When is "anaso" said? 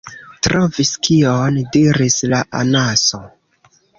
2.63-3.23